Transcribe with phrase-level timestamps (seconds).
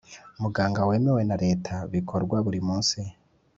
[0.41, 2.99] Muganga wemewe na Leta bikorwa buri munsi